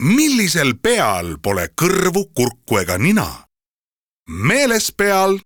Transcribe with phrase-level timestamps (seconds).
[0.00, 3.26] millisel peal pole kõrvu, kurku ega nina?
[4.30, 5.38] meeles peal.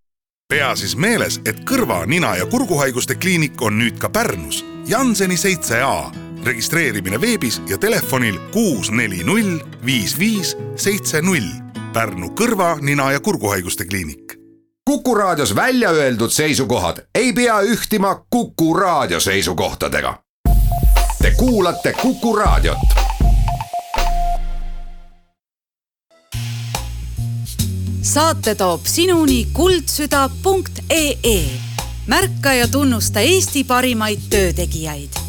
[0.48, 5.82] pea siis meeles, et kõrva, nina ja kurguhaiguste kliinik on nüüd ka Pärnus, Janseni seitse
[5.82, 6.10] A.
[6.44, 11.48] registreerimine veebis ja telefonil kuus, neli, null, viis, viis, seitse, null.
[11.92, 14.38] Pärnu kõrva, nina ja kurguhaiguste kliinik
[14.84, 20.18] Kuku Raadios välja öeldud seisukohad ei pea ühtima Kuku Raadio seisukohtadega.
[21.22, 23.03] Te kuulate Kuku Raadiot
[28.04, 31.38] saate toob sinuni kuldsüda.ee
[32.06, 35.23] märka ja tunnusta Eesti parimaid töötegijaid.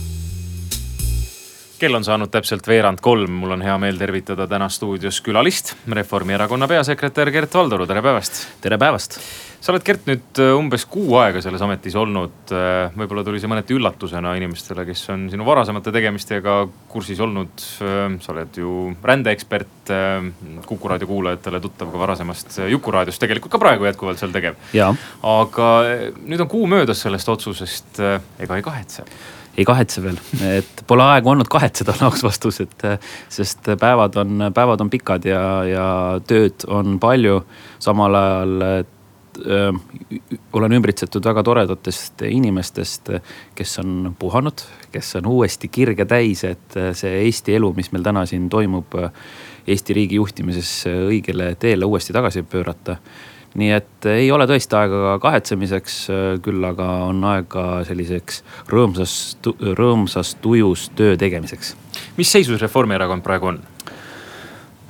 [1.79, 6.70] Kell on saanud täpselt veerand kolm, mul on hea meel tervitada täna stuudios külalist, Reformierakonna
[6.71, 8.45] peasekretär Gert Valdoru, tere päevast.
[8.61, 9.20] tere päevast
[9.65, 12.51] sa oled Gert nüüd äh, umbes kuu aega selles ametis olnud.
[12.53, 16.59] Äh, võib-olla tuli see mõneti üllatusena inimestele, kes on sinu varasemate tegemistega
[16.91, 17.65] kursis olnud.
[17.81, 19.71] Äh, sa oled ju rändeekspert,
[20.65, 24.57] Kuku raadio kuulajatele tuttav ka varasemast Jukurraadiost, tegelikult ka praegu jätkuvalt seal tegev.
[25.21, 25.68] aga
[26.26, 28.01] nüüd on kuu möödas sellest otsusest,
[28.41, 29.05] ega ei kahetse?
[29.57, 30.17] Ei kahetse veel,
[30.49, 32.85] et pole aega olnud kahetseda, on aus vastus, et
[33.31, 35.87] sest päevad on, päevad on pikad ja, ja
[36.27, 37.41] tööd on palju.
[37.79, 39.71] samal ajal öö,
[40.53, 43.12] olen ümbritsetud väga toredatest inimestest,
[43.55, 48.25] kes on puhanud, kes on uuesti kirge täis, et see Eesti elu, mis meil täna
[48.25, 48.95] siin toimub,
[49.67, 52.99] Eesti riigi juhtimises õigele teele uuesti tagasi pöörata
[53.55, 55.99] nii et ei ole tõesti aega kahetsemiseks,
[56.43, 59.13] küll aga on aega selliseks rõõmsas,
[59.79, 61.75] rõõmsas tujus töö tegemiseks.
[62.17, 63.63] mis seisus Reformierakond praegu on?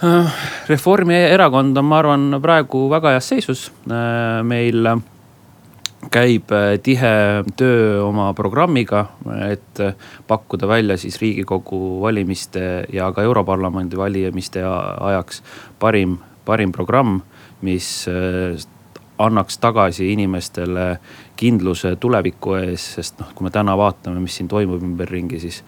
[0.04, 0.34] Äh,
[0.68, 3.70] Reformierakond on, ma arvan, praegu väga heas seisus.
[3.88, 4.90] Äh, meil
[6.12, 7.12] käib äh, tihe
[7.56, 9.06] töö oma programmiga,
[9.48, 9.80] et
[10.28, 15.42] pakkuda välja siis riigikogu valimiste ja ka europarlamendi valimiste ajaks
[15.80, 17.22] parim, parim programm,
[17.66, 17.90] mis
[19.18, 20.88] annaks tagasi inimestele
[21.40, 25.62] kindluse tuleviku ees, sest noh, kui me täna vaatame, mis siin toimub ümberringi, siis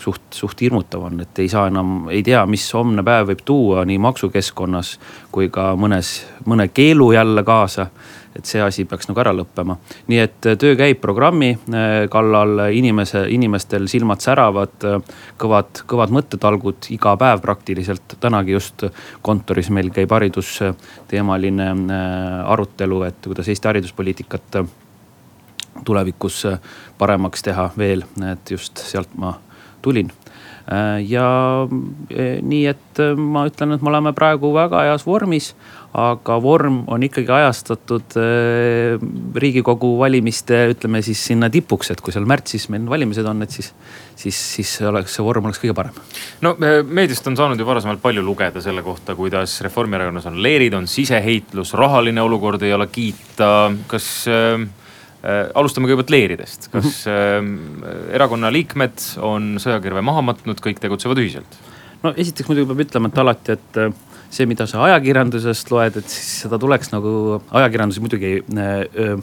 [0.00, 3.84] suht, suht hirmutav on, et ei saa enam, ei tea, mis homne päev võib tuua
[3.88, 4.94] nii maksukeskkonnas
[5.32, 6.14] kui ka mõnes,
[6.48, 7.90] mõne keelu jälle kaasa.
[8.36, 9.76] Et see asi peaks nagu ära lõppema.
[10.08, 15.00] nii et töö käib programmi äh, kallal, inimese, inimestel silmad säravad, äh,
[15.40, 18.16] kõvad, kõvad mõttetalgud iga päev praktiliselt.
[18.20, 18.84] tänagi just
[19.22, 24.62] kontoris meil käib haridusteemaline äh, arutelu, et kuidas Eesti hariduspoliitikat
[25.84, 26.44] tulevikus
[26.98, 29.34] paremaks teha veel, et just sealt ma
[29.82, 30.10] tulin.
[30.70, 31.66] Äh, ja
[32.14, 35.48] e, nii, et äh, ma ütlen, et me oleme praegu väga heas vormis,
[35.98, 39.02] aga vorm on ikkagi ajastatud äh,
[39.42, 43.72] riigikogu valimiste, ütleme siis sinna tipuks, et kui seal märtsis meil valimised on, et siis,
[44.14, 45.98] siis, siis oleks see vorm oleks kõige parem.
[46.46, 50.86] no meediast on saanud ju varasemalt palju lugeda selle kohta, kuidas Reformierakonnas on leerid, on
[50.86, 53.72] siseheitlus, rahaline olukord ei ole kiita.
[53.90, 54.28] kas
[55.22, 57.40] alustame kõigepealt leeridest, kas äh,
[58.16, 61.58] erakonna liikmed on sõjakirve maha matnud, kõik tegutsevad ühiselt?
[62.00, 63.90] no esiteks muidugi peab ütlema, et alati, et äh,
[64.32, 67.12] see, mida sa ajakirjandusest loed, et siis seda tuleks nagu
[67.60, 69.20] ajakirjandus muidugi äh,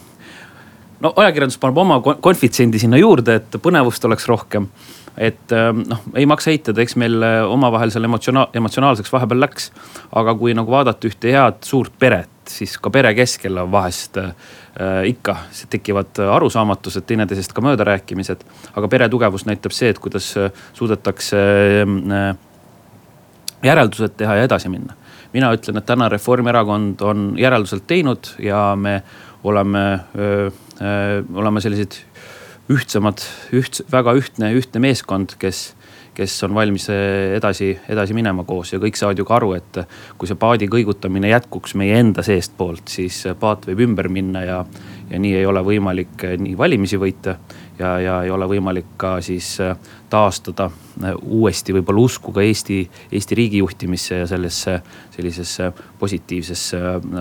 [1.03, 4.69] no ajakirjandus paneb oma konfitsiendi sinna juurde, et põnevust oleks rohkem.
[5.17, 9.71] Et noh, ei maksa eitada, eks meil omavahel seal emotsionaal, emotsionaalseks vahepeal läks.
[10.15, 14.31] aga kui nagu vaadata ühte head suurt peret, siis ka pere keskel on vahest äh,
[15.09, 15.35] ikka
[15.69, 18.43] tekivad arusaamatused, teineteisest ka möödarääkimised.
[18.75, 21.37] aga pere tugevus näitab see, et kuidas äh, suudetakse
[21.83, 22.35] äh,
[23.63, 24.93] järeldused teha ja edasi minna.
[25.33, 29.01] mina ütlen, et täna Reformierakond on järeldused teinud ja me
[29.43, 29.99] oleme,
[31.33, 31.93] oleme sellised
[32.73, 33.23] ühtsemad,
[33.55, 35.69] üht-, väga ühtne, ühtne meeskond, kes
[36.17, 39.79] kes on valmis eh, edasi, edasi minema koos ja kõik saavad ju ka aru, et
[40.17, 44.57] kui see paadi kõigutamine jätkuks meie enda seestpoolt, siis paat võib ümber minna ja,
[45.11, 47.37] ja nii ei ole võimalik eh, nii valimisi võita.
[47.77, 49.75] ja, ja ei ole võimalik ka siis eh,
[50.09, 50.71] taastada
[51.21, 54.79] uuesti võib-olla usku ka Eesti, Eesti riigi juhtimisse ja sellesse
[55.13, 56.77] sellisesse positiivsesse,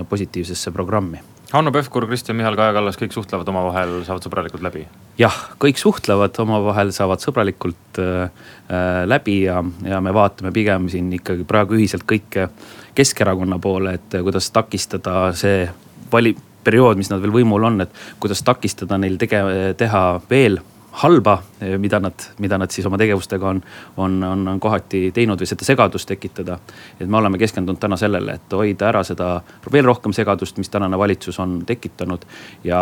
[0.09, 4.87] positiivsesse programmi Hanno Pevkur, Kristjan Michal, Kaja Kallas, kõik suhtlevad omavahel, saavad sõbralikult läbi?
[5.21, 8.27] jah, kõik suhtlevad omavahel, saavad sõbralikult äh,
[8.69, 12.51] äh, läbi ja, ja me vaatame pigem siin ikkagi praegu ühiselt kõike
[12.97, 15.67] Keskerakonna poole, et kuidas takistada see
[16.13, 20.59] vali-, periood, mis nad veel võimul on, et kuidas takistada neil tege-, teha veel
[20.97, 21.43] halba,
[21.79, 23.61] mida nad, mida nad siis oma tegevustega on,
[23.97, 26.59] on, on, on kohati teinud või seda segadust tekitada.
[27.01, 29.41] et me oleme keskendunud täna sellele, et hoida ära seda
[29.73, 32.25] veel rohkem segadust, mis tänane valitsus on tekitanud
[32.65, 32.81] ja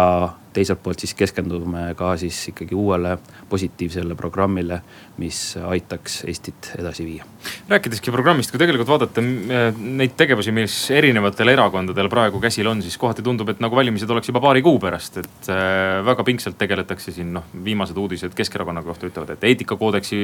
[0.54, 3.16] teiselt poolt siis keskendume ka siis ikkagi uuele
[3.50, 4.80] positiivsele programmile,
[5.20, 7.26] mis aitaks Eestit edasi viia.
[7.68, 13.22] rääkideski programmist, kui tegelikult vaadata neid tegevusi, mis erinevatel erakondadel praegu käsil on, siis kohati
[13.24, 17.34] tundub, et nagu valimised oleks juba paari kuu pärast, et äh, väga pingsalt tegeletakse siin
[17.36, 20.18] noh, viimased uudised Keskerakonna kohta ütlevad, et eetikakoodeksi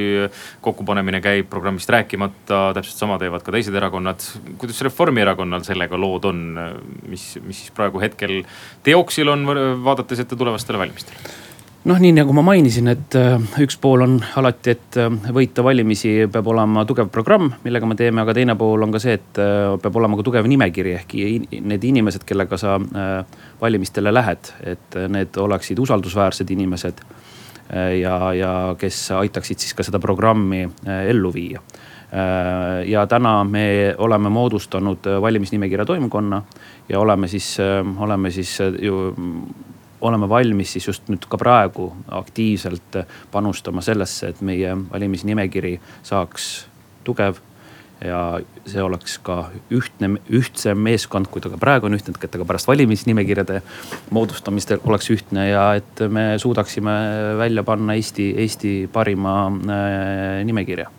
[0.61, 4.23] kokkupanemine käib programmist rääkimata, täpselt sama teevad ka teised erakonnad.
[4.57, 6.43] kuidas Reformierakonnal sellega lood on,
[7.09, 8.41] mis, mis siis praegu hetkel
[8.83, 9.45] teoksil on,
[9.85, 11.31] vaadates ette tulevastele valimistele?
[11.89, 16.13] noh, nii nagu ma mainisin, et äh, üks pool on alati, et äh, võita valimisi
[16.31, 19.65] peab olema tugev programm, millega me teeme, aga teine pool on ka see, et äh,
[19.81, 21.15] peab olema ka tugev nimekiri ehk
[21.57, 22.77] need inimesed, kellega sa
[23.61, 27.01] valimistele lähed, et need oleksid usaldusväärsed inimesed.
[27.71, 30.65] ja, ja kes aitaksid siis ka seda programmi
[31.07, 31.61] ellu viia
[32.85, 36.41] ja täna me oleme moodustanud valimisnimekirja toimkonna
[36.89, 37.55] ja oleme siis,
[37.97, 39.13] oleme siis ju
[40.01, 43.01] oleme valmis siis just nüüd ka praegu aktiivselt
[43.31, 46.51] panustama sellesse, et meie valimisnimekiri saaks
[47.03, 47.39] tugev
[48.05, 48.21] ja
[48.65, 49.37] see oleks ka
[49.73, 53.61] ühtne, ühtsem meeskond, kui ta ka praegu on ühtne, et ka pärast valimisnimekirjade
[54.15, 56.95] moodustamist oleks ühtne ja et me suudaksime
[57.37, 60.89] välja panna Eesti, Eesti parima äh, nimekirja.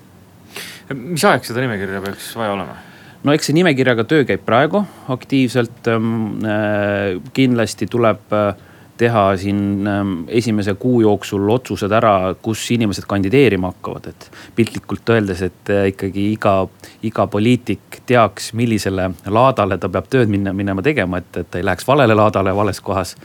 [0.95, 2.77] mis ajaks seda nimekirja peaks vaja olema?
[3.25, 6.45] no eks see nimekirjaga töö käib praegu aktiivselt ähm,.
[6.47, 8.55] Äh, kindlasti tuleb äh,
[8.97, 15.43] teha siin ähm, esimese kuu jooksul otsused ära, kus inimesed kandideerima hakkavad, et piltlikult öeldes,
[15.49, 16.55] et äh, ikkagi iga,
[17.03, 21.67] iga poliitik teaks, millisele laadale ta peab tööd minna, minema tegema, et, et ta ei
[21.67, 23.17] läheks valele laadale vales kohas.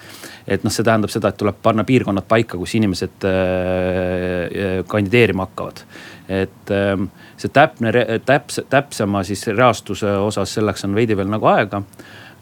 [0.47, 3.33] et noh, see tähendab seda, et tuleb panna piirkonnad paika, kus inimesed äh,
[4.47, 5.83] äh kandideerima hakkavad
[6.29, 7.07] et ähm,
[7.39, 7.91] see täpne,
[8.25, 11.81] täpse, täpsema siis reastuse osas, selleks on veidi veel nagu aega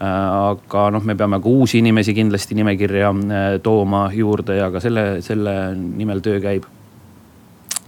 [0.04, 5.22] aga noh, me peame ka uusi inimesi kindlasti nimekirja äh, tooma juurde ja ka selle,
[5.26, 6.68] selle nimel töö käib.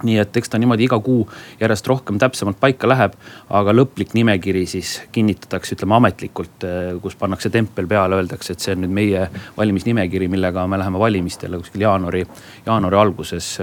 [0.06, 1.24] Nii et eks ta niimoodi iga kuu
[1.57, 3.15] järjest rohkem täpsemalt paika läheb,
[3.50, 8.77] aga lõplik nimekiri siis kinnitatakse, ütleme ametlikult, äh, kus pannakse tempel peale, öeldakse, et see
[8.77, 9.27] on nüüd meie
[9.57, 12.27] valimisnimekiri, millega me läheme valimistele kuskil jaanuari,
[12.69, 13.56] jaanuari alguses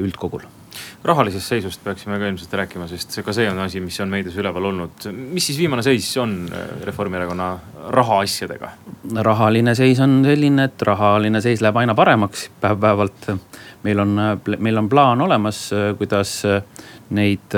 [0.00, 0.55] üldkogul
[1.06, 4.70] rahalisest seisust peaksime ka ilmselt rääkima, sest ka see on asi, mis on meedias üleval
[4.70, 5.06] olnud.
[5.12, 7.48] mis siis viimane seis on äh, Reformierakonna
[7.94, 8.70] rahaasjadega?
[9.22, 13.30] rahaline seis on selline, et rahaline seis läheb aina paremaks päev-päevalt.
[13.86, 14.16] meil on,
[14.58, 16.62] meil on plaan olemas, äh, kuidas äh,
[17.10, 17.54] neid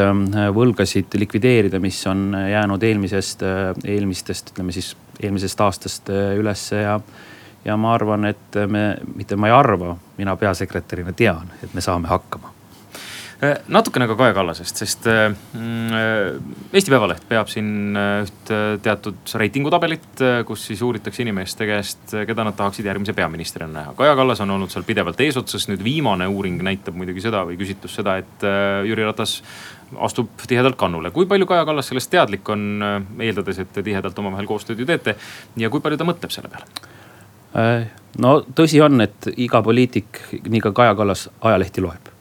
[0.54, 3.46] võlgasid likvideerida, mis on jäänud eelmisest,
[3.84, 4.92] eelmistest, ütleme siis
[5.22, 6.98] eelmisest aastast ülesse ja
[7.64, 8.84] ja ma arvan, et me,
[9.16, 12.57] mitte ma ei arva, mina peasekretärina tean, et me saame hakkama Äh,
[13.70, 18.50] natukene ka Kaja Kallasest, sest äh, mm, äh, Eesti Päevaleht peab siin üht
[18.82, 23.94] teatud reitingutabelit, kus siis uuritakse inimeste käest, keda nad tahaksid järgmise peaministrina näha.
[23.99, 27.94] Kaja Kallas on olnud seal pidevalt eesotsas, nüüd viimane uuring näitab muidugi seda või küsitlus
[28.00, 28.49] seda, et
[28.88, 29.38] Jüri Ratas
[30.08, 31.14] astub tihedalt kannule.
[31.14, 32.67] kui palju Kaja Kallas sellest teadlik on,
[33.23, 35.14] eeldades, et te tihedalt omavahel koostööd ju teete
[35.56, 37.88] ja kui palju ta mõtleb selle peale?
[38.19, 42.17] no tõsi on, et iga poliitik, nii ka Kaja Kallas ajalehti loeb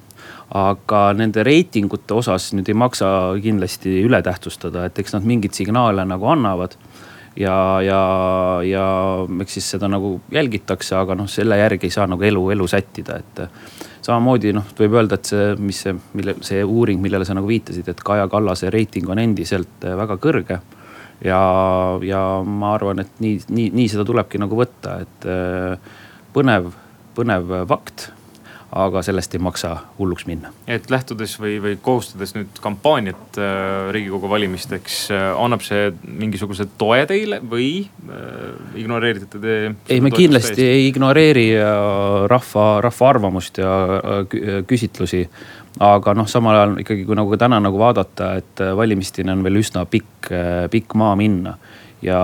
[0.55, 3.07] aga nende reitingute osas nüüd ei maksa
[3.43, 6.77] kindlasti üle tähtsustada, et eks nad mingeid signaale nagu annavad
[7.37, 7.99] ja, ja,
[8.65, 8.85] ja
[9.41, 13.19] eks siis seda nagu jälgitakse, aga noh, selle järgi ei saa nagu elu, elu sättida,
[13.19, 13.43] et.
[14.07, 17.89] samamoodi noh, võib öelda, et see, mis see, mille, see uuring, millele sa nagu viitasid,
[17.91, 20.61] et Kaja Kallase reiting on endiselt väga kõrge.
[21.25, 21.41] ja,
[22.05, 25.27] ja ma arvan, et nii, nii, nii seda tulebki nagu võtta, et
[26.33, 26.71] põnev,
[27.17, 28.11] põnev fakt
[28.77, 30.51] aga sellest ei maksa hulluks minna.
[30.67, 37.03] et lähtudes või, või kohustades nüüd kampaaniat äh, riigikogu valimisteks äh,, annab see mingisuguse toe
[37.09, 39.57] teile või äh, ignoreerite te?
[39.89, 40.67] ei, me kindlasti täiesti?
[40.73, 41.71] ei ignoreeri äh,
[42.31, 45.25] rahva, rahva arvamust ja äh, küsitlusi
[45.83, 49.61] aga noh, samal ajal ikkagi, kui nagu täna nagu vaadata, et äh, valimisteni on veel
[49.61, 50.31] üsna pikk,
[50.73, 51.57] pikk maa minna
[52.01, 52.19] ja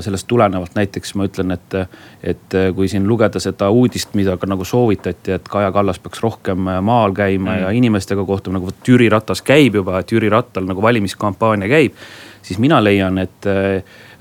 [0.00, 1.76] sellest tulenevalt näiteks ma ütlen, et,
[2.24, 6.70] et kui siin lugeda seda uudist, mida ka nagu soovitati, et Kaja Kallas peaks rohkem
[6.86, 7.60] maal käima mm.
[7.66, 12.00] ja inimestega kohtuma, nagu vot Jüri Ratas käib juba, et Jüri Rattal nagu valimiskampaania käib
[12.42, 13.46] siis mina leian, et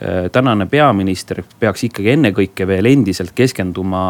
[0.01, 4.01] Äh, tänane peaminister peaks ikkagi ennekõike veel endiselt keskenduma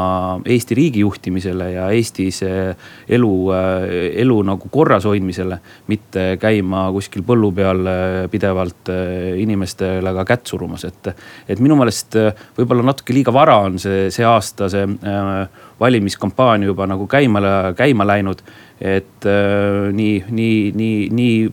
[0.45, 3.85] Eesti riigi juhtimisele ja Eestis elu, äh,
[4.21, 5.57] elu nagu korras hoidmisele.
[5.87, 8.91] mitte käima kuskil põllu peal äh, pidevalt
[9.41, 11.09] inimestele ka kätt surumas, et,
[11.49, 12.13] et minu meelest
[12.59, 14.85] võib-olla natuke liiga vara on see, see aasta see
[15.79, 17.41] valimiskampaania juba nagu käima,
[17.73, 18.45] käima läinud.
[18.79, 21.49] et nii, nii, nii, nii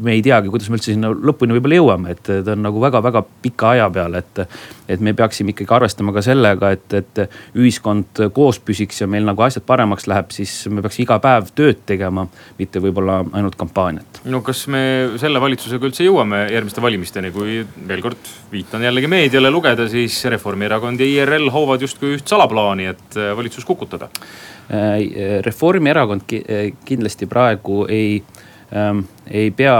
[0.00, 3.22] me ei teagi, kuidas me üldse sinna lõpuni võib-olla jõuame, et ta on nagu väga-väga
[3.44, 4.44] pika aja peal, et.
[4.90, 7.20] et me peaksime ikkagi arvestama ka sellega, et, et
[7.54, 11.84] ühiskond koos püsiks ja meil nagu asjad paremaks läheb, siis me peaks iga päev tööd
[11.86, 12.24] tegema,
[12.58, 14.22] mitte võib-olla ainult kampaaniat.
[14.30, 14.82] no kas me
[15.22, 21.00] selle valitsusega üldse jõuame järgmiste valimisteni, kui veel kord viitan jällegi meediale lugeda, siis Reformierakond
[21.00, 24.10] ja IRL hoovad justkui üht salaplaani, et valitsus kukutada.
[25.46, 26.26] Reformierakond
[26.86, 28.20] kindlasti praegu ei
[29.30, 29.76] ei pea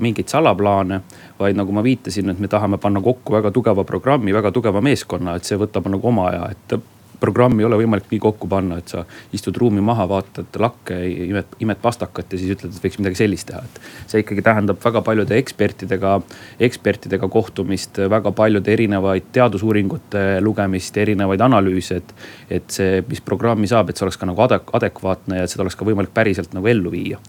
[0.00, 1.00] mingeid salaplaane.
[1.40, 5.38] vaid nagu ma viitasin, et me tahame panna kokku väga tugeva programmi, väga tugeva meeskonna,
[5.38, 6.74] et see võtab nagu oma aja, et
[7.20, 9.04] programmi ei ole võimalik nii kokku panna, et sa
[9.36, 10.96] istud ruumi maha, vaatad lakke,
[11.26, 13.80] imed, imed pastakat ja siis ütled, et võiks midagi sellist teha, et.
[14.10, 16.14] see ikkagi tähendab väga paljude ekspertidega,
[16.68, 22.14] ekspertidega kohtumist, väga paljude erinevaid teadusuuringute lugemist, erinevaid analüüse, et.
[22.60, 25.78] et see, mis programmi saab, et see oleks ka nagu adek-, adekvaatne ja seda oleks
[25.78, 27.20] ka võimalik päriselt nagu ellu viia.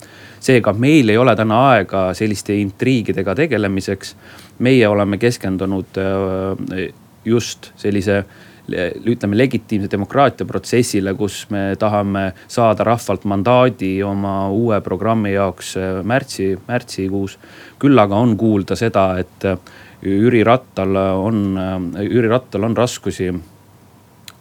[0.42, 4.16] seega meil ei ole täna aega selliste intriigidega tegelemiseks.
[4.60, 6.94] meie oleme keskendunud äh,
[7.26, 8.24] just sellise
[8.70, 16.02] ütleme legitiimse demokraatia protsessile, kus me tahame saada rahvalt mandaadi oma uue programmi jaoks äh,
[16.04, 17.38] märtsi, märtsikuus.
[17.80, 19.58] küll aga on kuulda seda, et äh,
[20.02, 23.32] Jüri Rattal on, äh, Jüri Rattal on raskusi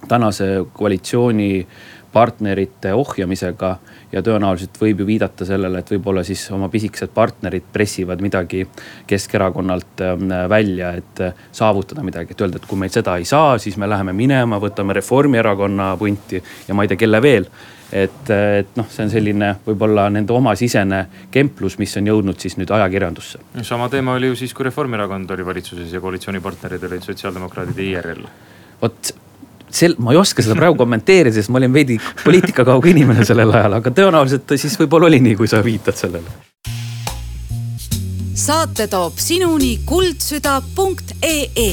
[0.09, 1.67] tänase koalitsiooni
[2.13, 3.77] partnerite ohjamisega
[4.13, 8.65] ja tõenäoliselt võib ju viidata sellele, et võib-olla siis oma pisikesed partnerid pressivad midagi
[9.07, 13.59] Keskerakonnalt ähm, välja, et äh, saavutada midagi, et öelda, et kui meil seda ei saa,
[13.59, 17.47] siis me läheme minema, võtame Reformierakonna punti ja ma ei tea, kelle veel
[17.93, 22.39] et, äh, et noh, see on selline võib-olla nende oma sisene kemplus, mis on jõudnud
[22.41, 23.43] siis nüüd ajakirjandusse.
[23.67, 28.31] sama teema oli ju siis, kui Reformierakond oli valitsuses ja koalitsioonipartnerid olid sotsiaaldemokraadid ja IRL.
[28.83, 29.15] vot
[29.77, 33.79] sel-, ma ei oska seda praegu kommenteerida, sest ma olin veidi poliitikakauge inimene sellel ajal,
[33.81, 36.39] aga tõenäoliselt siis võib-olla oli nii, kui sa viitad sellele.
[38.41, 41.73] saate toob sinuni kuldsüda.ee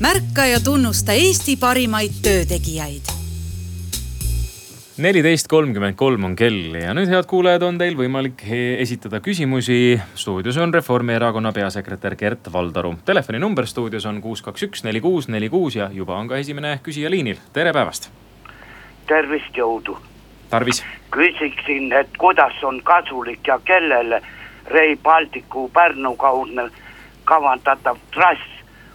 [0.00, 3.19] märka ja tunnusta Eesti parimaid töötegijaid
[5.00, 8.42] neliteist kolmkümmend kolm on kell ja nüüd, head kuulajad, on teil võimalik
[8.82, 9.96] esitada küsimusi.
[10.14, 12.94] stuudios on Reformierakonna peasekretär Gert Valdaru.
[13.04, 16.80] telefoninumber stuudios on kuus, kaks, üks, neli, kuus, neli, kuus ja juba on ka esimene
[16.84, 17.40] küsija liinil.
[17.52, 18.10] tere päevast.
[19.06, 19.96] tervist, jõudu.
[20.50, 20.84] tarvis.
[21.10, 24.22] küsiksin, et kuidas on kasulik ja kellele
[24.66, 26.70] Rail Balticu Pärnu kaudne
[27.24, 28.40] kavandatav trass,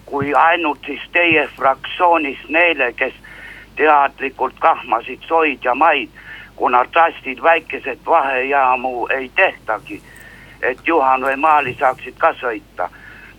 [0.06, 3.14] kui ainult siis teie fraktsioonis neile, kes
[3.76, 6.10] teadlikult kahmasid soid ja maid,
[6.56, 10.02] kuna trassid väikesed vahejaamu ei tehtagi.
[10.62, 12.90] et Juhan või Maali saaksid ka sõita.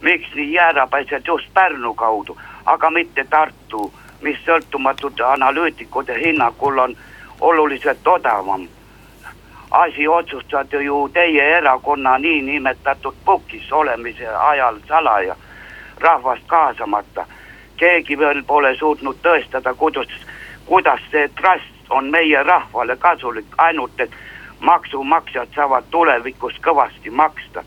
[0.00, 6.96] miks nii jäärapäiselt just Pärnu kaudu, aga mitte Tartu, mis sõltumatute analüütikute hinnangul on
[7.40, 8.68] oluliselt odavam.
[9.70, 15.36] asi otsustate ju teie erakonna niinimetatud pukis olemise ajal salaja,
[16.00, 17.26] rahvast kaasamata
[17.76, 20.08] keegi veel pole suutnud tõestada, kuidas,
[20.66, 24.10] kuidas see trust on meie rahvale kasulik, ainult et
[24.60, 27.64] maksumaksjad saavad tulevikus kõvasti maksta.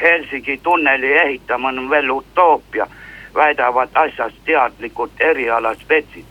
[0.00, 2.86] Helsingi tunneli ehitamine on veel utoopia,
[3.34, 6.24] väidavad asjast teadlikud erialaspetsid.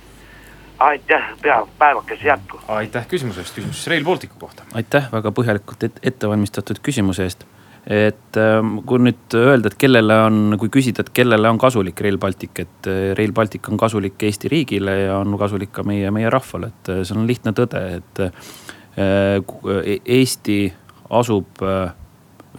[0.80, 2.60] aitäh, pea, päevakese jätku.
[2.68, 4.64] aitäh küsimuse eest, küsimus Rail Balticu kohta.
[4.74, 7.46] aitäh väga põhjalikult ette valmistatud küsimuse eest
[7.89, 12.19] et ähm, kui nüüd öelda, et kellele on, kui küsida, et kellele on kasulik Rail
[12.22, 16.29] Baltic, et äh, Rail Baltic on kasulik Eesti riigile ja on kasulik ka meie, meie
[16.29, 18.22] rahvale, et äh, see on lihtne tõde, et.
[18.25, 18.36] Äh,
[19.00, 20.58] Eesti
[21.15, 21.62] asub,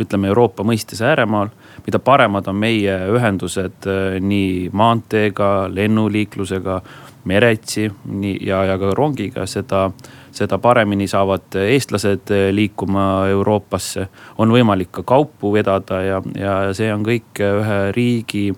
[0.01, 1.51] ütleme Euroopa mõistes ääremaal.
[1.85, 3.89] mida paremad on meie ühendused
[4.25, 6.81] nii maanteega, lennuliiklusega,
[7.25, 9.91] meretsi, nii ja, ja ka rongiga, seda
[10.33, 14.07] seda paremini saavad eestlased liikuma Euroopasse.
[14.39, 18.53] on võimalik ka kaupu vedada ja, ja see on kõik ühe riigi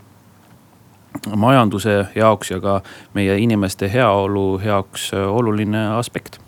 [1.36, 2.80] majanduse jaoks ja ka
[3.14, 6.38] meie inimeste heaolu jaoks oluline aspekt.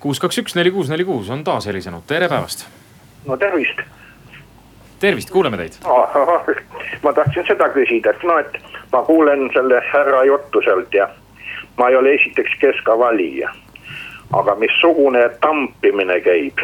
[0.00, 2.66] kuus, kaks, üks, neli, kuus, neli, kuus on taas helisenud, tere päevast.
[3.26, 3.84] no tervist.
[5.00, 5.78] tervist, kuuleme teid
[7.02, 8.58] ma tahtsin seda küsida, et noh, et
[8.92, 11.08] ma kuulen selle härra juttu sealt ja
[11.78, 13.52] ma ei ole esiteks keskavalija
[14.32, 16.58] aga missugune tampimine käib,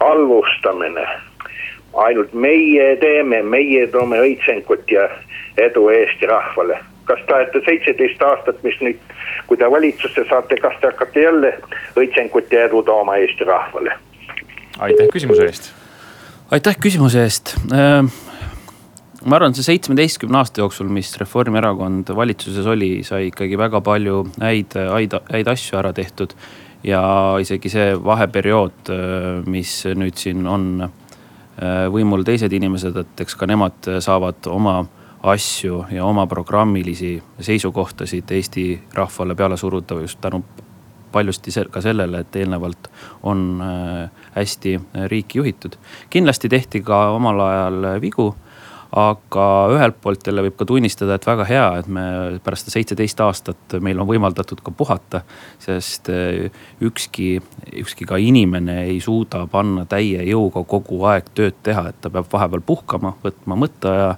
[0.00, 1.06] halvustamine,
[2.04, 5.08] ainult meie teeme, meie toome õitsenkut ja
[5.58, 6.78] edu Eesti rahvale.
[7.04, 8.98] kas te olete seitseteist aastat, mis nüüd,
[9.46, 11.50] kui te valitsusse saate, kas te hakkate jälle
[11.98, 13.92] õitsenkut ja edu tooma Eesti rahvale?
[14.78, 15.72] aitäh küsimuse eest.
[16.50, 18.06] aitäh küsimuse eest äh,
[19.24, 24.76] ma arvan, see seitsmeteistkümne aasta jooksul, mis Reformierakond valitsuses oli, sai ikkagi väga palju häid,
[24.90, 26.34] häid, häid asju ära tehtud.
[26.82, 27.00] ja
[27.38, 28.88] isegi see vaheperiood,
[29.46, 30.88] mis nüüd siin on
[31.94, 34.80] võimul teised inimesed, et eks ka nemad saavad oma
[35.22, 38.66] asju ja oma programmilisi seisukohtasid Eesti
[38.98, 40.42] rahvale peale suruda just tänu
[41.12, 42.88] paljusti ka sellele, et eelnevalt
[43.22, 43.62] on
[44.34, 45.76] hästi riiki juhitud.
[46.10, 48.34] kindlasti tehti ka omal ajal vigu
[48.92, 52.02] aga ühelt poolt jälle võib ka tunnistada, et väga hea, et me
[52.44, 55.22] pärast seda seitseteist aastat meil on võimaldatud ka puhata.
[55.58, 57.40] sest eh, ükski,
[57.80, 62.28] ükski ka inimene ei suuda panna täie jõuga kogu aeg tööd teha, et ta peab
[62.32, 64.12] vahepeal puhkama, võtma mõtteaja,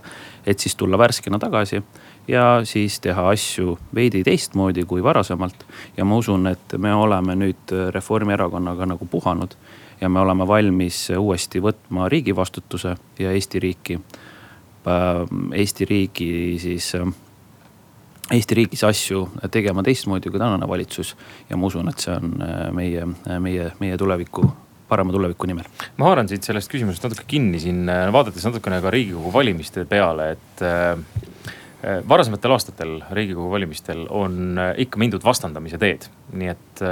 [0.47, 1.83] et siis tulla värskena tagasi
[2.29, 5.65] ja siis teha asju veidi teistmoodi kui varasemalt.
[5.97, 9.55] ja ma usun, et me oleme nüüd Reformierakonnaga nagu puhanud
[10.01, 14.01] ja me oleme valmis uuesti võtma riigi vastutuse ja Eesti riiki
[14.85, 17.07] Eesti riigi siis äh,
[18.35, 21.15] Eesti riigis asju tegema teistmoodi kui tänane valitsus.
[21.51, 23.07] ja ma usun, et see on äh, meie,
[23.41, 24.47] meie, meie tuleviku,
[24.89, 25.69] parema tuleviku nimel.
[25.97, 30.65] ma haaran siit sellest küsimusest natuke kinni siin, vaadates natukene ka riigikogu valimiste peale, et
[32.09, 36.85] varasematel aastatel riigikogu valimistel on ikka mindud vastandamise teed, nii et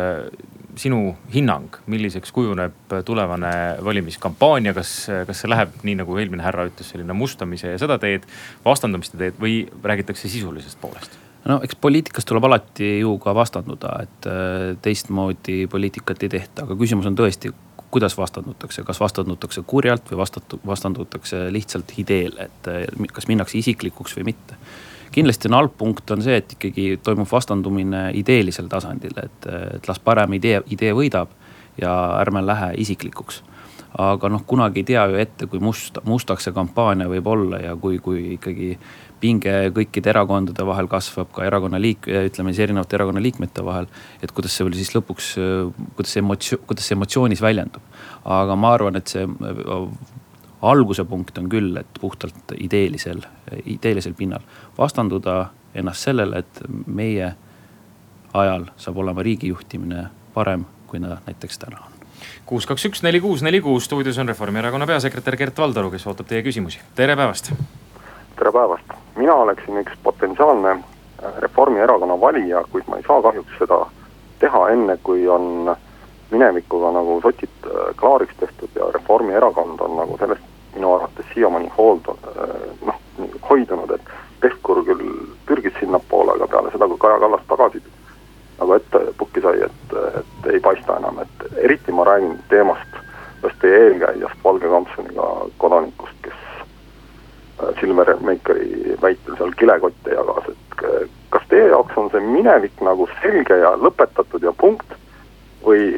[0.79, 3.53] sinu hinnang, milliseks kujuneb tulevane
[3.85, 4.95] valimiskampaania, kas,
[5.29, 8.25] kas see läheb nii nagu eelmine härra ütles, selline mustamise ja seda teed,
[8.65, 11.19] vastandumiste teed või räägitakse sisulisest poolest?
[11.49, 16.77] no eks poliitikas tuleb alati ju ka vastanduda, et äh, teistmoodi poliitikat ei tehta, aga
[16.79, 17.51] küsimus on tõesti,
[17.93, 24.17] kuidas vastandutakse, kas vastandutakse kurjalt või vastatu-, vastandutakse lihtsalt ideele, et äh, kas minnakse isiklikuks
[24.19, 24.61] või mitte
[25.13, 30.39] kindlasti on algpunkt on see, et ikkagi toimub vastandumine ideelisel tasandil, et, et las parem
[30.39, 31.33] idee, idee võidab
[31.81, 33.43] ja ärme lähe isiklikuks
[34.01, 37.75] aga noh, kunagi ei tea ju ette, kui must, mustaks see kampaania võib olla ja
[37.77, 38.73] kui, kui ikkagi
[39.23, 43.87] pinge kõikide erakondade vahel kasvab, ka erakonna liik-, ütleme siis erinevate erakonna liikmete vahel.
[44.23, 45.35] et kuidas see siis lõpuks,
[45.97, 47.85] kuidas see emotsioon, kuidas see emotsioonis väljendub.
[48.25, 49.27] aga ma arvan, et see
[50.63, 53.23] alguse punkt on küll, et puhtalt ideelisel,
[53.65, 54.45] ideelisel pinnal
[54.79, 57.33] vastanduda ennast sellele, et meie
[58.35, 62.07] ajal saab olema riigi juhtimine parem, kui ta näiteks täna on.
[62.47, 66.27] kuus, kaks, üks, neli, kuus, neli, kuus, stuudios on Reformierakonna peasekretär Gert Valdaru, kes ootab
[66.31, 67.53] teie küsimusi, tere päevast.
[68.39, 70.79] tere päevast, mina oleksin üks potentsiaalne
[71.39, 73.87] Reformierakonna valija, kuid ma ei saa kahjuks seda
[74.39, 75.77] teha enne, kui on
[76.31, 82.13] minevikuga nagu sotid äh, klaariks tehtud ja Reformierakond on nagu sellest minu arvates siiamaani hoold-,
[82.13, 82.55] äh,
[82.87, 83.01] noh,
[83.51, 85.03] hoidunud, et Pevkur küll
[85.47, 87.83] pürgis sinnapoole, aga peale seda, kui Kaja Kallas tagasi
[88.59, 92.99] nagu ette pukki sai, et, et ei paista enam, et eriti ma räägin teemast
[93.43, 95.29] ühest teie eelkäijast, Valge Kampsuniga
[95.63, 96.41] kodanikust, kes
[97.63, 100.63] äh, Silver Meikeri väitel seal kilekotte jagas, et
[101.33, 104.97] kas teie jaoks on see minevik nagu selge ja lõpetatud ja punkt
[105.65, 105.93] või,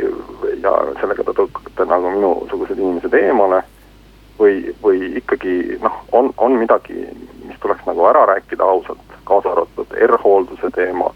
[0.62, 3.62] ja sellega te tõukate nagu minusugused inimesed eemale
[4.44, 7.06] või, või ikkagi noh, on, on midagi,
[7.48, 11.10] mis tuleks nagu ära rääkida ausalt, kaasa arvatud R-hoolduse teema,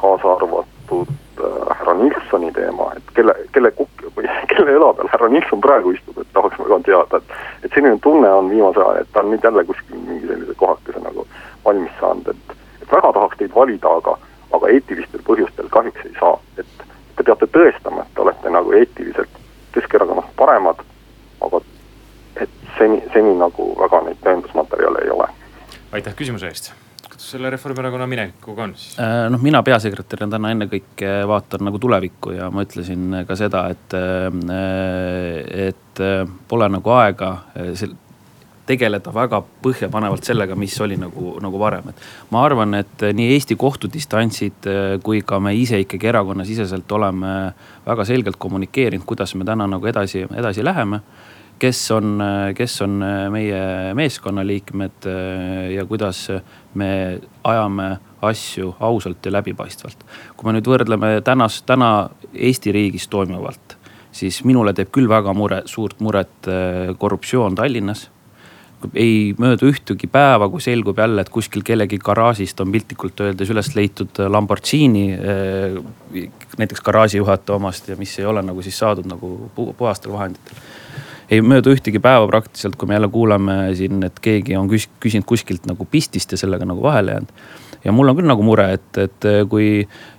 [0.00, 5.30] kaasa arvatud äh, härra Nilssoni teema, et kelle, kelle kukk või kelle õla peal härra
[5.32, 7.36] Nilsson praegu istub, et tahaks väga teada, et.
[7.64, 11.04] et selline tunne on viimase aja, et ta on nüüd jälle kuskil mingi sellise kohakese
[11.04, 11.26] nagu
[11.66, 12.56] valmis saanud, et.
[12.82, 14.16] et väga tahaks teid valida, aga,
[14.56, 19.40] aga eetilistel põhjustel kahjuks ei saa, et te peate tõestama, et te olete nagu eetiliselt
[19.72, 20.82] Keskerakonnast paremad,
[22.44, 25.28] et seni, seni nagu väga neid tõendusmaterjale ei ole.
[25.92, 26.72] aitäh küsimuse eest
[27.22, 28.98] kuidas selle Reformierakonna minevikuga on siis?
[28.98, 33.94] Äh, noh, mina peasekretärina täna ennekõike vaatan nagu tulevikku ja ma ütlesin ka seda, et,
[33.94, 37.36] äh, et äh, pole nagu aega
[38.66, 42.02] tegeleda väga põhjapanevalt sellega, mis oli nagu, nagu varem, et.
[42.30, 44.68] ma arvan, et nii Eesti kohtudistantsid
[45.02, 47.32] kui ka me ise ikkagi erakonnasiseselt oleme
[47.86, 51.02] väga selgelt kommunikeerinud, kuidas me täna nagu edasi, edasi läheme
[51.62, 52.22] kes on,
[52.58, 52.96] kes on
[53.30, 53.60] meie
[53.94, 55.06] meeskonnaliikmed
[55.74, 56.24] ja kuidas
[56.74, 56.88] me
[57.44, 57.90] ajame
[58.22, 60.02] asju ausalt ja läbipaistvalt.
[60.36, 63.76] kui me nüüd võrdleme tänast, täna Eesti riigis toimuvalt,
[64.10, 66.50] siis minule teeb küll väga mure, suurt muret
[66.98, 68.08] korruptsioon Tallinnas
[68.94, 73.74] ei möödu ühtegi päeva, kui selgub jälle, et kuskil kellegi garaažist on piltlikult öeldes üles
[73.76, 75.06] leitud Lamborghini.
[76.58, 80.56] näiteks garaaži juhataja omast ja mis ei ole nagu siis saadud nagu puhastel vahenditel
[81.32, 85.26] ei möödu ühtegi päeva praktiliselt, kui me jälle kuuleme siin, et keegi on küs küsinud
[85.28, 87.30] kuskilt nagu pistist ja sellega nagu vahele jäänud.
[87.84, 89.70] ja mul on küll nagu mure, et, et kui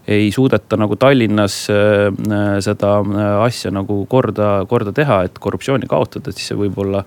[0.08, 2.96] ei suudeta nagu Tallinnas äh, seda
[3.44, 7.06] asja nagu korda, korda teha, et korruptsiooni kaotada, siis see võib-olla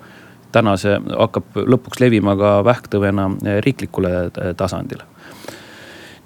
[0.55, 3.29] täna see hakkab lõpuks levima ka vähktõvena
[3.67, 5.17] riiklikule tasandile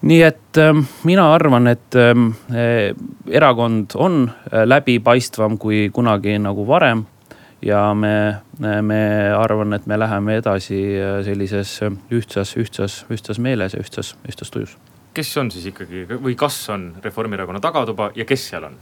[0.02, 2.92] nii et äh, mina arvan, et äh,
[3.28, 7.04] erakond on äh, läbipaistvam kui kunagi nagu varem.
[7.62, 9.00] Ja me, me
[9.36, 14.76] arvan, et me läheme edasi äh, sellises ühtsas, ühtsas, ühtsas meeles ja ühtsas, ühtsas tujus.
[15.14, 18.78] kes on siis ikkagi või kas on Reformierakonna tagatuba ja kes seal on?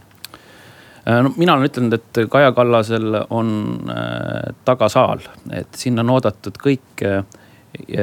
[1.08, 3.52] Äh, no mina olen ütelnud, et Kaja Kallasel on
[3.90, 7.22] äh, tagasaal, et sinna on oodatud kõik äh,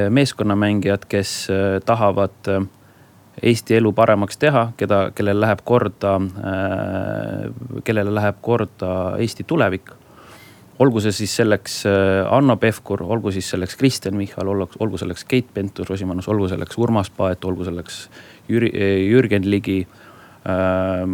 [0.10, 2.66] meeskonnamängijad, kes äh, tahavad äh,
[3.44, 7.50] Eesti elu paremaks teha, keda, kellel läheb korda äh,,
[7.84, 9.92] kellele läheb korda Eesti tulevik.
[10.80, 15.54] Olgu see siis selleks äh, Hanno Pevkur, olgu siis selleks Kristen Michal, olgu selleks Keit
[15.54, 18.06] Pentus-Rosimannus, olgu selleks Urmas Paet, olgu selleks
[18.50, 18.72] Jüri,
[19.10, 21.06] Jürgen Ligi äh,.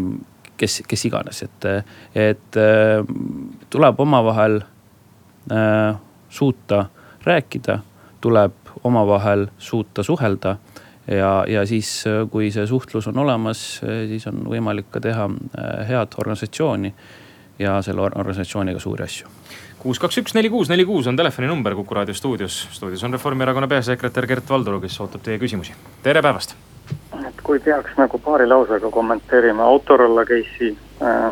[0.57, 1.65] kes, kes iganes, et,
[2.15, 2.99] et äh,
[3.69, 5.95] tuleb omavahel äh,
[6.29, 6.85] suuta
[7.25, 7.79] rääkida,
[8.21, 10.57] tuleb omavahel suuta suhelda
[11.07, 15.27] ja, ja siis, äh, kui see suhtlus on olemas, äh, siis on võimalik ka teha
[15.27, 16.93] äh, head organisatsiooni
[17.61, 19.29] ja selle organisatsiooniga suuri asju
[19.81, 22.67] kuus, kaks, üks, neli, kuus, neli, kuus on telefoninumber Kuku raadio stuudios.
[22.71, 25.73] stuudios on Reformierakonna peasekretär Gert Valdaru, kes ootab teie küsimusi.
[26.03, 26.55] tere päevast.
[27.27, 31.31] et kui peaks nagu paari lausega kommenteerima Autorolla case'i äh,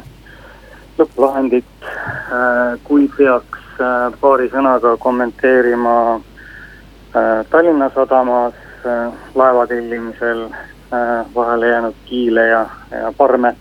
[0.99, 11.25] lõpplahendit äh,, kui peaks äh, paari sõnaga kommenteerima äh, Tallinna Sadamas Äh, laeva tellimisel äh,
[11.35, 13.55] vahele jäänud kiile ja, ja parme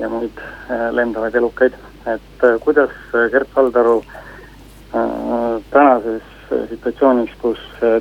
[0.00, 1.76] ja muid äh, lendavaid elukaid.
[2.06, 2.90] et kuidas
[3.30, 4.02] Gert Valdaru
[5.70, 6.22] tänases
[6.68, 7.58] situatsioonis, kus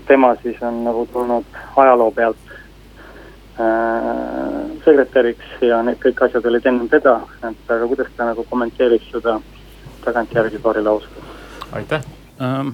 [0.08, 2.54] tema siis on nagu tulnud ajaloo pealt
[4.86, 9.36] sekretäriks ja need kõik asjad olid enne teda, et aga kuidas ta nagu kommenteeriks seda
[10.06, 11.28] tagantjärgi paari lausega?
[11.76, 12.08] aitäh
[12.40, 12.74] um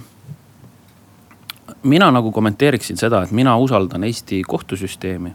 [1.86, 5.34] mina nagu kommenteeriksin seda, et mina usaldan Eesti kohtusüsteemi.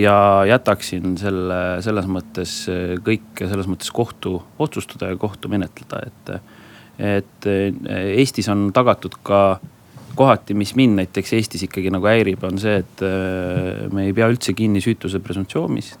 [0.00, 2.54] Ja jätaksin selle, selles mõttes
[3.04, 6.32] kõike selles mõttes kohtu otsustada ja kohtu menetleda, et.
[7.00, 9.60] et Eestis on tagatud ka
[10.18, 13.04] kohati, mis mind näiteks Eestis ikkagi nagu häirib, on see, et
[13.92, 15.98] me ei pea üldse kinni süütuse presumptsioonist.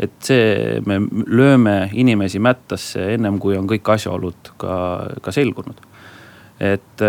[0.00, 0.96] et see, me
[1.28, 4.76] lööme inimesi mättasse ennem kui on kõik asjaolud ka,
[5.20, 5.76] ka selgunud.
[6.56, 7.04] et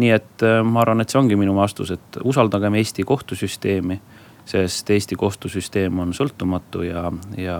[0.00, 3.98] nii et äh, ma arvan, et see ongi minu vastus, et usaldagem Eesti kohtusüsteemi.
[4.44, 7.58] Sest Eesti kohtusüsteem on sõltumatu ja, ja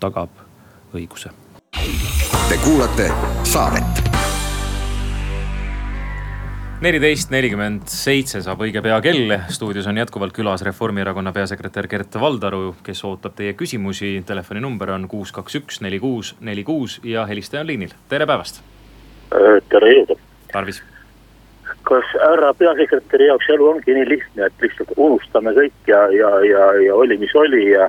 [0.00, 0.30] tagab
[0.94, 1.32] õiguse.
[2.48, 3.10] Te kuulate
[3.48, 4.04] saadet
[6.84, 9.32] neliteist nelikümmend seitse saab õige pea kell.
[9.48, 14.22] stuudios on jätkuvalt külas Reformierakonna peasekretär Gert Valdaru, kes ootab teie küsimusi.
[14.26, 17.94] telefoninumber on kuus, kaks, üks, neli, kuus, neli, kuus ja helistaja on liinil.
[18.08, 18.60] tere päevast.
[19.70, 20.18] tere jõudu.
[20.52, 20.82] tarvis
[21.84, 26.66] kas härra peasekretäri jaoks elu ongi nii lihtne, et lihtsalt unustame kõik ja, ja, ja,
[26.86, 27.88] ja oli, mis oli ja,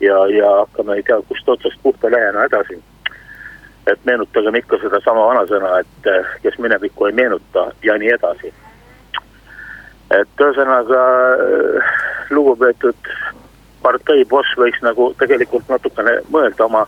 [0.00, 2.82] ja, ja hakkame ei tea kust otsast puhta lehena edasi.
[3.86, 8.52] et meenutagem ikka sedasama vanasõna, et eh, kes minevikku ei meenuta ja nii edasi.
[10.10, 11.02] et ühesõnaga
[11.34, 11.92] eh,
[12.30, 13.12] lugupeetud
[13.82, 16.86] partei boss võiks nagu tegelikult natukene mõelda oma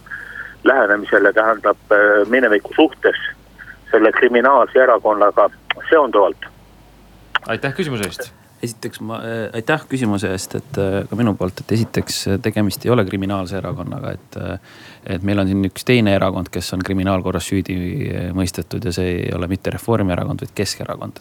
[0.64, 3.18] lähenemisele, tähendab eh, mineviku suhtes
[3.90, 5.50] selle kriminaalse erakonnaga
[5.90, 6.50] seonduvalt.
[7.46, 11.74] aitäh küsimuse eest esiteks ma äh,, aitäh küsimuse eest, et äh, ka minu poolt, et
[11.76, 14.58] esiteks äh, tegemist ei ole kriminaalse erakonnaga, et äh,.
[15.06, 17.76] et meil on siin üks teine erakond, kes on kriminaalkorras süüdi
[18.08, 21.20] äh, mõistetud ja see ei ole mitte Reformierakond, vaid Keskerakond.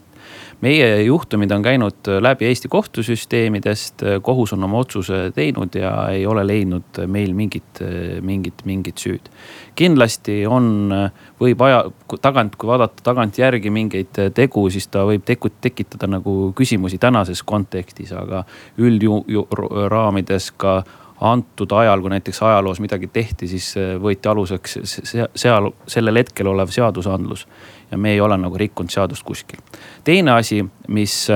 [0.61, 6.47] meie juhtumid on käinud läbi Eesti kohtusüsteemidest, kohus on oma otsuse teinud ja ei ole
[6.47, 7.83] leidnud meil mingit,
[8.21, 9.29] mingit, mingit süüd
[9.75, 10.89] kindlasti on,
[11.41, 11.83] võib aja
[12.23, 18.13] tagant, kui vaadata tagantjärgi mingeid tegu, siis ta võib teku, tekitada nagu küsimusi tänases kontekstis,
[18.13, 18.43] aga
[18.77, 20.83] üldraamides ka
[21.21, 24.79] antud ajal, kui näiteks ajaloos midagi tehti, siis võeti aluseks
[25.35, 27.47] seal sellel hetkel olev seadusandlus.
[27.91, 29.59] ja me ei ole nagu rikkunud seadust kuskil.
[30.03, 31.27] teine asi, mis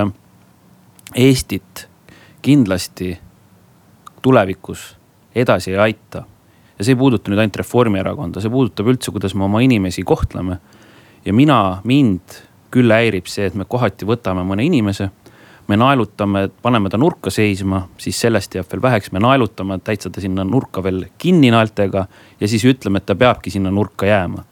[1.15, 1.89] Eestit
[2.41, 3.17] kindlasti
[4.21, 4.97] tulevikus
[5.35, 6.23] edasi ei aita
[6.79, 10.59] ja see ei puuduta nüüd ainult Reformierakonda, see puudutab üldse, kuidas me oma inimesi kohtleme.
[11.25, 12.21] ja mina, mind
[12.71, 15.09] küll häirib see, et me kohati võtame mõne inimese.
[15.69, 20.21] Me naelutame, paneme ta nurka seisma, siis sellest jääb veel väheks, me naelutame täitsa ta
[20.21, 22.05] sinna nurka veel kinni naeltega
[22.39, 24.43] ja siis ütleme, et ta peabki sinna nurka jääma.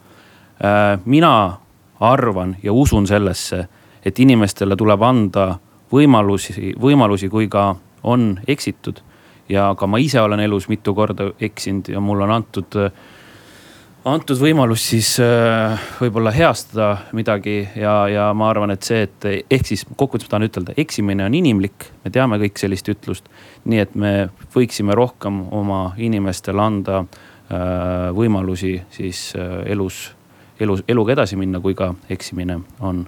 [0.62, 1.58] Äh, mina
[1.99, 3.65] arvan ja usun sellesse,
[4.06, 5.47] et inimestele tuleb anda
[5.91, 9.01] võimalusi, võimalusi, kui ka on eksitud.
[9.49, 12.91] ja ka ma ise olen elus mitu korda eksinud ja mulle on antud äh,
[14.08, 19.67] antud võimalus siis äh, võib-olla heastada midagi ja, ja ma arvan, et see, et ehk
[19.67, 23.28] siis kokkuvõttes ma tahan ütelda, eksimine on inimlik, me teame kõik sellist ütlust.
[23.65, 24.13] nii et me
[24.56, 30.13] võiksime rohkem oma inimestele anda äh, võimalusi siis äh, elus,
[30.60, 33.06] elus, eluga edasi minna, kui ka eksimine on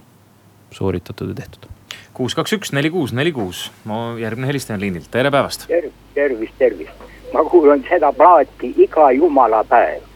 [0.71, 1.69] sooritatud ja tehtud.
[2.13, 5.69] kuus, kaks, üks, neli, kuus, neli, kuus, ma järgmine helistaja on liinilt, tere päevast.
[6.13, 10.08] tervist, tervist, ma kuulan seda plaati iga jumala päev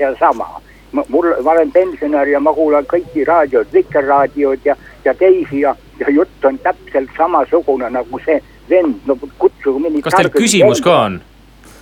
[0.00, 0.60] seesama.
[0.92, 6.10] mul, ma olen pensionär ja ma kuulan kõiki raadiod, Vikerraadiot ja, ja teisi ja, ja
[6.10, 10.02] jutt on täpselt samasugune nagu see vend, no kutsuge mind.
[10.02, 11.20] kas teil küsimus ka on?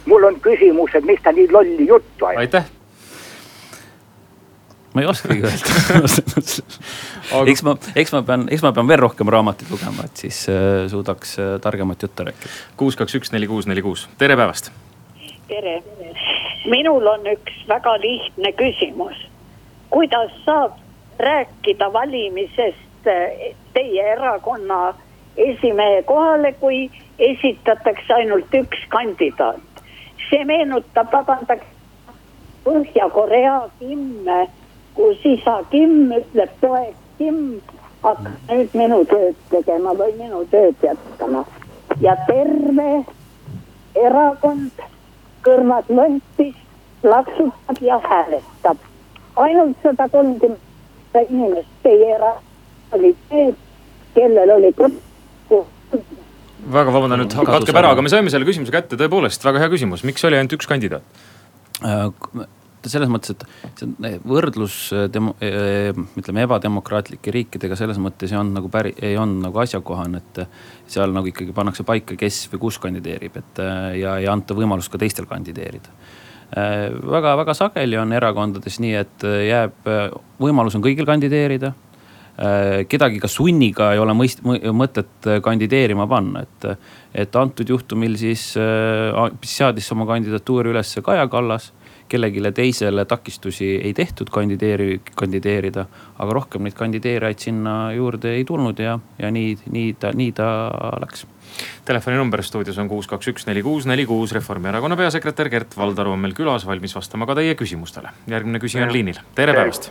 [0.09, 2.45] mul on küsimus, et miks ta nii lolli juttu ajab.
[2.45, 2.69] aitäh
[4.95, 5.73] ma ei oskagi öelda
[7.53, 10.87] eks ma, eks ma pean, eks ma pean veel rohkem raamatuid lugema, et siis äh,
[10.91, 12.53] suudaks äh, targemat juttu rääkida.
[12.81, 14.73] kuus, kaks, üks, neli, kuus, neli, kuus, tere päevast.
[15.49, 15.79] tere
[16.69, 19.17] minul on üks väga lihtne küsimus.
[19.91, 20.73] kuidas saab
[21.19, 24.95] rääkida valimisest eh, teie erakonna
[25.37, 29.61] esimehe kohale, kui esitatakse ainult üks kandidaat?
[30.31, 31.65] see meenutab, vabandage,
[32.65, 34.49] Põhja-Korea Kimme,
[34.95, 37.39] kus isa Kim ütleb poeg Kim,
[38.03, 41.47] hakka nüüd minu tööd tegema või minu tööd jätkama.
[42.01, 42.91] ja terve
[43.97, 44.88] erakond
[45.49, 46.55] kõrvad lontis,
[47.03, 48.85] laksutab ja hääletab.
[49.37, 52.49] ainult sada kolmkümmend inimest teie erakond
[52.93, 53.57] olid need,
[54.15, 54.73] kellel oli
[56.69, 59.45] väga vabandan, nüüd katkeb ära, aga me saime selle küsimuse kätte, tõepoolest.
[59.47, 61.05] Väga hea küsimus, miks oli ainult üks kandidaat?
[62.79, 68.33] Äh, selles mõttes, et see eh, võrdlus eh, demo-, eh, ütleme ebademokraatlike riikidega selles mõttes
[68.33, 70.47] ei olnud nagu päri-, ei olnud nagu asjakohane, et.
[70.89, 73.59] seal nagu ikkagi pannakse paika, kes või kus kandideerib, et
[73.99, 75.93] ja ei anta võimalust ka teistel kandideerida
[76.49, 79.91] väga-väga sageli on erakondades nii, et jääb,
[80.41, 81.75] võimalus on kõigil kandideerida
[82.89, 84.41] kedagi ka sunniga ei ole mõist-,
[84.73, 86.89] mõtet kandideerima panna, et.
[87.13, 88.47] et antud juhtumil siis
[89.45, 91.69] seadis oma kandidatuuri üles Kaja Kallas
[92.09, 95.87] kellelegi teisele takistusi ei tehtud kandideeri-, kandideerida.
[96.19, 100.49] aga rohkem neid kandideerijaid sinna juurde ei tulnud ja, ja nii, nii ta, nii ta
[101.01, 101.27] läks.
[101.85, 104.33] Telefoninumber stuudios on kuus, kaks, üks, neli, kuus, neli, kuus.
[104.37, 108.13] Reformierakonna peasekretär Gert Valdaru on meil külas, valmis vastama ka teie küsimustele.
[108.27, 109.91] järgmine küsija on liinil, tere päevast.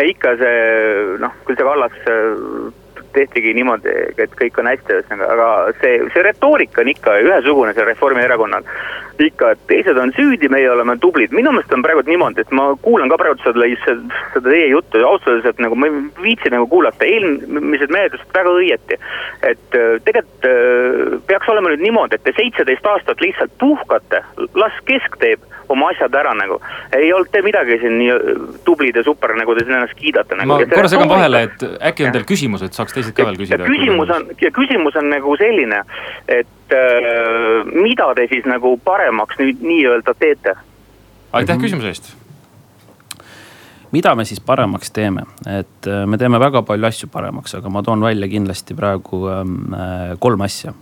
[0.00, 0.60] ikka see
[1.20, 1.98] noh, küll see Kallas
[3.16, 7.88] tehtigi niimoodi, et kõik on hästi, ühesõnaga, aga see, see retoorika on ikka ühesugune seal
[7.90, 8.66] Reformierakonnal.
[9.20, 12.70] ikka, et teised on süüdi, meie oleme tublid, minu meelest on praegu niimoodi, et ma
[12.80, 16.48] kuulan ka praegu seda, seda teie juttu ja ausalt öeldes, et nagu ma ei viitsi
[16.54, 18.96] nagu kuulata, eelmised menetlused väga õieti.
[19.50, 24.24] et äh, tegelikult äh, peaks olema nüüd niimoodi, et te seitseteist aastat lihtsalt puhkate,
[24.56, 26.58] las kesk teeb oma asjad ära nagu.
[26.96, 30.38] ei olnud te midagi siin nii äh, tublid ja super, nagu te siin ennast kiidate
[30.38, 30.56] nagu..
[30.56, 33.66] ma korra segan vahele, et äkki on teil küsimus, et saaks teised ka veel küsida.
[33.66, 35.82] küsimus on, küsimus on nagu selline,
[36.28, 40.56] et äh, mida te siis nagu paremaks nüüd nii-öelda teete?
[41.32, 41.64] aitäh mm -hmm.
[41.64, 42.16] küsimuse eest
[43.90, 47.82] mida me siis paremaks teeme, et äh, me teeme väga palju asju paremaks, aga ma
[47.82, 50.74] toon välja kindlasti praegu ähm, äh, kolm asja.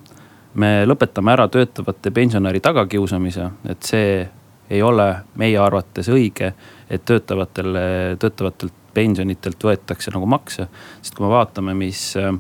[0.59, 4.29] me lõpetame ära töötavate pensionäri tagakiusamise, et see
[4.71, 5.07] ei ole
[5.39, 6.53] meie arvates õige,
[6.91, 10.69] et töötavatele, töötavatelt pensionitelt võetakse nagu makse.
[11.03, 12.33] sest kui me vaatame, mis äh,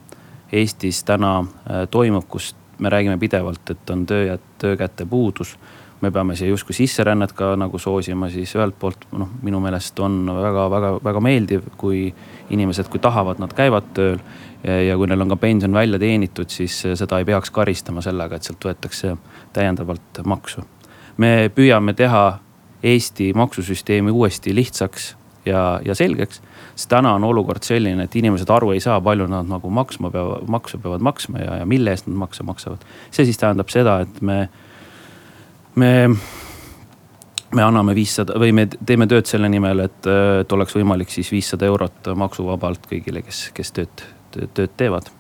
[0.52, 5.58] Eestis täna äh, toimub, kus me räägime pidevalt, et on töö, töökäte puudus.
[6.00, 10.30] me peame siia justkui sisserännet ka nagu soosima, siis ühelt poolt noh, minu meelest on
[10.30, 12.14] väga-väga-väga meeldiv, kui
[12.50, 14.18] inimesed, kui tahavad, nad käivad tööl.
[14.62, 18.42] ja kui neil on ka pension välja teenitud, siis seda ei peaks karistama sellega, et
[18.42, 19.16] sealt võetakse
[19.52, 20.62] täiendavalt maksu
[21.18, 22.38] me püüame teha
[22.82, 25.16] Eesti maksusüsteemi uuesti lihtsaks
[25.48, 26.42] ja, ja selgeks.
[26.74, 30.48] sest täna on olukord selline, et inimesed aru ei saa, palju nad nagu maksma peavad,
[30.48, 32.84] maksu peavad maksma ja, ja mille eest nad makse maksavad.
[33.11, 34.38] see siis tähendab seda, et me,
[35.74, 35.92] me,
[37.54, 40.11] me anname viissada või me teeme tööd selle nimel, et,
[40.42, 45.11] et oleks võimalik siis viissada eurot maksuvabalt kõigile, kes, kes tööd, tööd, tööd teevad.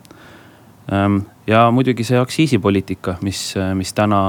[0.92, 4.22] Ehm, ja muidugi see aktsiisipoliitika, mis, mis täna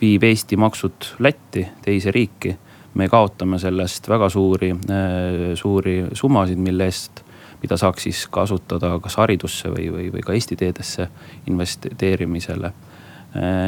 [0.00, 2.56] viib Eesti maksud Lätti, teise riiki.
[2.96, 7.22] Me kaotame sellest väga suuri, äh, suuri summasid, mille eest,
[7.62, 11.08] mida saaks siis kasutada kas haridusse või, või, või ka Eesti teedesse
[11.46, 12.72] investeerimisele.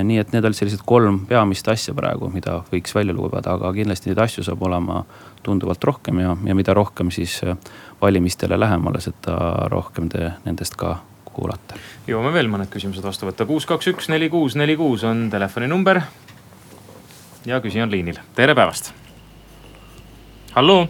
[0.05, 4.09] nii et need olid sellised kolm peamist asja praegu, mida võiks välja lugeda, aga kindlasti
[4.09, 5.03] neid asju saab olema
[5.45, 7.43] tunduvalt rohkem ja, ja mida rohkem siis
[8.01, 9.37] valimistele lähemale, seda
[9.69, 10.95] rohkem te nendest ka
[11.39, 11.79] kuulate.
[12.09, 16.03] jõuame veel mõned küsimused vastu võtta, kuus, kaks, üks, neli, kuus, neli, kuus on telefoninumber.
[17.47, 18.95] ja küsija on liinil, tere päevast.
[20.55, 20.89] Hallo,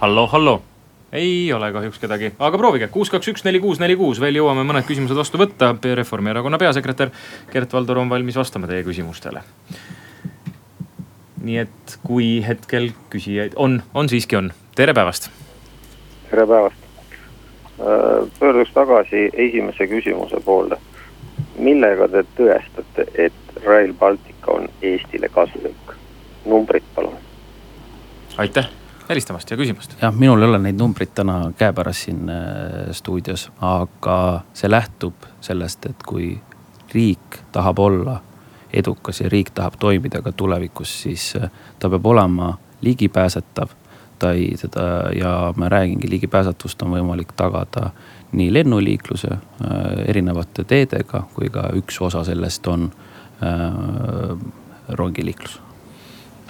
[0.00, 0.62] hallo, hallo
[1.14, 4.64] ei ole kahjuks kedagi, aga proovige kuus, kaks, üks, neli, kuus, neli, kuus, veel jõuame
[4.66, 5.70] mõned küsimused vastu võtta.
[5.94, 7.12] Reformierakonna peasekretär
[7.52, 9.44] Gert Valdur on valmis vastama teie küsimustele.
[11.44, 15.28] nii et kui hetkel küsijaid on, on siiski on, tere päevast.
[16.30, 16.76] tere päevast.
[17.78, 20.78] Äh, pöörduks tagasi esimese küsimuse poolde.
[21.58, 25.94] millega te tõestate, et Rail Baltic on Eestile kasulik?
[26.44, 27.13] numbrid palun.
[28.38, 28.68] Aitäh
[29.08, 29.96] helistamast ja küsimast.
[30.02, 35.86] jah, minul ei ole neid numbreid täna käepärast siin äh, stuudios, aga see lähtub sellest,
[35.86, 36.34] et kui
[36.94, 38.20] riik tahab olla
[38.72, 43.68] edukas ja riik tahab toimida ka tulevikus, siis äh, ta peab olema ligipääsetav.
[44.18, 47.90] ta ei, teda ja ma räägingi, ligipääsetavust on võimalik tagada
[48.32, 49.40] nii lennuliikluse äh,
[50.06, 52.90] erinevate teedega, kui ka üks osa sellest on
[53.42, 54.38] äh,
[54.88, 55.63] rongiliiklus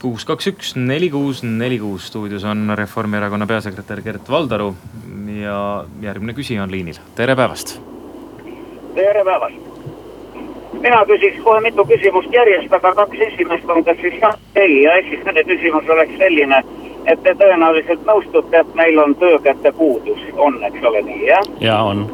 [0.05, 4.75] kuus, kaks, üks, neli, kuus, neli, kuus stuudios on Reformierakonna peasekretär Gert Valdaru
[5.41, 5.59] ja
[6.03, 7.79] järgmine küsija on liinil, tere päevast.
[8.95, 9.63] tere päevast.
[10.83, 14.97] mina küsiks kohe mitu küsimust järjest, aga kaks esimest on kas siis jah, ei ja
[15.01, 16.59] esimene küsimus oleks selline,
[17.07, 21.49] et te tõenäoliselt nõustute, et meil on töökäte puudus, on, eks ole nii, jah?
[21.61, 22.05] ja on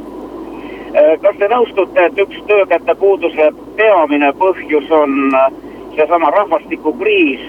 [0.95, 3.51] kas te nõustute, et üks töökäte puuduse
[3.83, 5.51] peamine põhjus on äh,
[5.97, 7.41] seesama rahvastikukriis,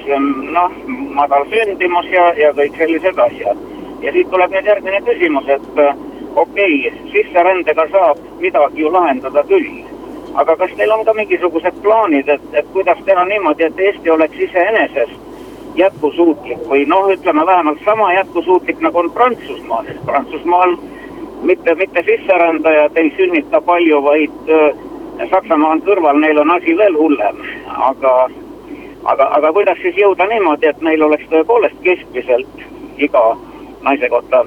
[0.51, 0.73] noh,
[1.15, 3.57] madal sündimus ja, ja kõik sellised asjad.
[4.01, 5.95] ja siit tuleb nüüd järgmine küsimus, et äh,
[6.35, 9.83] okei okay,, sisserändega saab midagi ju lahendada küll.
[10.33, 14.39] aga kas teil on ka mingisugused plaanid, et, et kuidas teha niimoodi, et Eesti oleks
[14.39, 20.75] iseenesest jätkusuutlik või noh, ütleme vähemalt sama jätkusuutlik nagu on Prantsusmaal, sest Prantsusmaal
[21.43, 24.71] mitte, mitte sisserändajad ei sünnita palju, vaid äh,
[25.29, 28.15] Saksamaa on kõrval, neil on asi veel hullem, aga,
[29.03, 32.65] aga, aga kuidas siis jõuda niimoodi, et meil oleks tõepoolest keskmiselt
[32.97, 33.23] iga
[33.81, 34.45] naise kohta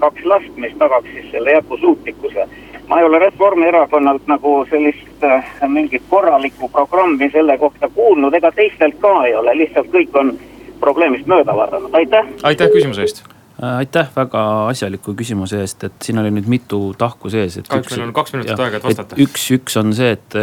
[0.00, 2.48] kaks last, mis tagaks siis selle jätkusuutlikkuse.
[2.88, 8.98] ma ei ole Reformierakonnalt nagu sellist äh, mingit korralikku programmi selle kohta kuulnud, ega teistelt
[9.00, 10.34] ka ei ole, lihtsalt kõik on
[10.80, 12.26] probleemist mööda vaadanud, aitäh.
[12.42, 13.33] aitäh küsimuse eest
[13.78, 17.58] aitäh väga asjaliku küsimuse eest, et siin oli nüüd mitu tahku sees.
[17.68, 19.18] kahjuks meil on kaks minutit aega, et vastata.
[19.20, 20.36] üks, üks on see, et,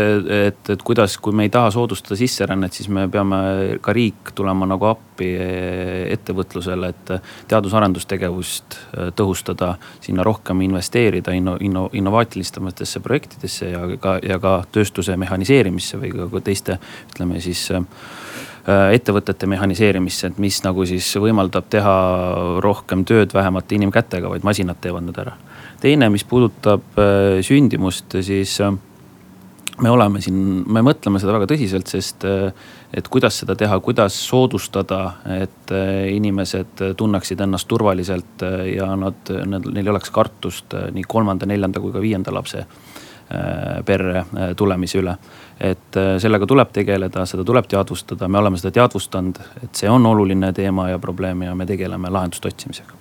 [0.48, 3.42] et, et kuidas, kui me ei taha soodustada sisserännet, siis me peame
[3.82, 5.32] ka riik tulema nagu appi
[6.16, 7.14] ettevõtlusele, et
[7.52, 15.18] teadus-arendustegevust äh, tõhustada, sinna rohkem investeerida inno, inno, innovaatilistesse projektidesse ja ka, ja ka tööstuse
[15.20, 16.80] mehhaniseerimisse või ka teiste,
[17.12, 21.95] ütleme siis äh, Äh, ettevõtete mehhaniseerimisse, et mis nagu siis võimaldab teha
[22.62, 25.34] rohkem tööd vähemate inimkätega, vaid masinad teevad need ära.
[25.82, 28.74] teine, mis puudutab äh, sündimust, siis äh,
[29.82, 32.26] me oleme siin, me mõtleme seda väga tõsiselt, sest
[32.93, 35.00] et kuidas seda teha, kuidas soodustada,
[35.41, 35.74] et
[36.12, 42.04] inimesed tunneksid ennast turvaliselt ja nad, neil ei oleks kartust nii kolmanda, neljanda kui ka
[42.04, 42.67] viienda lapse
[43.86, 44.26] perre
[44.58, 45.15] tulemise üle.
[45.62, 50.06] Et äh, sellega tuleb tegeleda, seda tuleb teadvustada, me oleme seda teadvustanud, et see on
[50.10, 52.98] oluline teema ja probleem ja me tegeleme lahenduste otsimisega.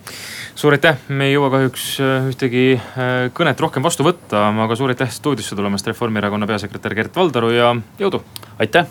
[0.61, 4.93] suur aitäh, me ei jõua kahjuks äh, ühtegi äh, kõnet rohkem vastu võtta, aga suur
[4.93, 8.21] aitäh stuudiosse tulemast, Reformierakonna peasekretär Gert Valdaru ja jõudu.
[8.59, 8.87] aitäh